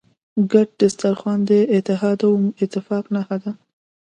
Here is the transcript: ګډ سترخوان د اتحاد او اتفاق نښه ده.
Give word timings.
ګډ 0.51 0.69
سترخوان 0.93 1.39
د 1.49 1.51
اتحاد 1.75 2.19
او 2.27 2.33
اتفاق 2.63 3.03
نښه 3.15 3.37
ده. 3.43 3.51